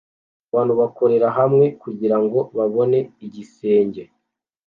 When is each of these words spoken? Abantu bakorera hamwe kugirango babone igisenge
Abantu 0.49 0.73
bakorera 0.81 1.27
hamwe 1.37 1.65
kugirango 1.81 2.39
babone 2.57 2.97
igisenge 3.25 4.03